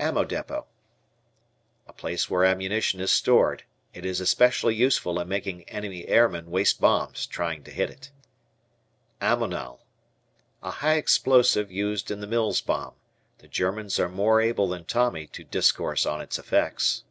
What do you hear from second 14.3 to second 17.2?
able than Tommy to discourse on its effects.